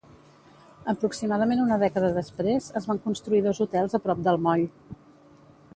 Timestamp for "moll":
4.49-4.67